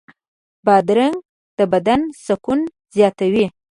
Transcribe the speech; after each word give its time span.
بادرنګ 0.65 1.17
د 1.57 1.59
بدن 1.73 2.01
سکون 2.25 2.59
زیاتوي. 2.95 3.45